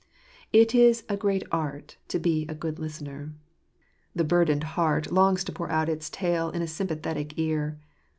[0.51, 3.35] It is a great art to j?e a good listener.
[4.15, 7.77] The burdened heart longs to pour out its tale in a sympathetic ear.